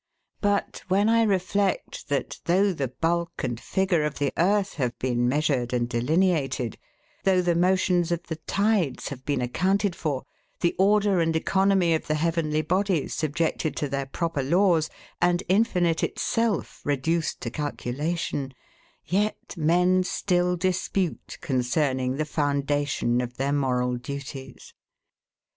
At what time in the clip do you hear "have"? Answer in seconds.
4.77-4.97, 9.09-9.23